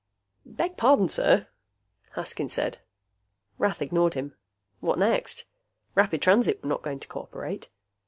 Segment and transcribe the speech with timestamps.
[0.47, 1.45] "Beg pardon, sir,"
[2.15, 2.79] Haskins said.
[3.59, 4.33] Rath ignored him.
[4.79, 5.43] What next?
[5.93, 7.69] Rapid Transit was not going to cooperate.